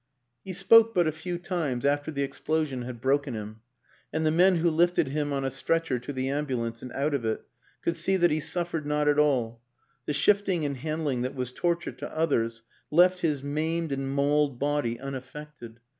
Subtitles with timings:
[0.43, 3.61] He spoke but a few times after the explosion had broken him,
[4.11, 7.23] and the men who lifted him on a stretcher to the ambulance and out of
[7.23, 7.43] it
[7.83, 9.61] could see that he suffered not at all;
[10.07, 14.99] the shifting and handling that was torture to others left his maimed and mauled body
[14.99, 15.79] unaffected.